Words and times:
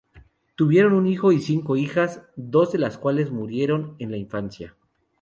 Tuvieron 0.55 0.93
un 0.93 1.05
hijo 1.05 1.31
y 1.31 1.39
cinco 1.39 1.75
hijas, 1.77 2.23
dos 2.35 2.71
de 2.71 2.79
las 2.79 2.97
cuales 2.97 3.29
murieron 3.29 3.97
en 3.99 4.09
la 4.09 4.17
infancia. 4.17 4.75